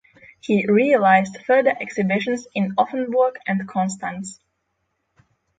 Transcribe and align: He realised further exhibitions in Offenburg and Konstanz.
He 0.39 0.65
realised 0.65 1.37
further 1.45 1.75
exhibitions 1.79 2.47
in 2.55 2.73
Offenburg 2.75 3.35
and 3.45 3.61
Konstanz. 3.69 4.39